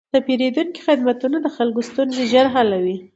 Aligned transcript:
د 0.13 0.15
پېرودونکو 0.25 0.83
خدمتونه 0.87 1.37
د 1.41 1.47
خلکو 1.55 1.81
ستونزې 1.89 2.23
ژر 2.31 2.45
حلوي. 2.55 2.97